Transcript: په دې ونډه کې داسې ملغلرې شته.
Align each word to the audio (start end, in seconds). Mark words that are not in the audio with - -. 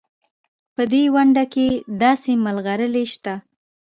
په 0.75 0.83
دې 0.91 1.03
ونډه 1.13 1.43
کې 1.53 1.67
داسې 2.01 2.31
ملغلرې 2.45 3.05
شته. 3.13 3.33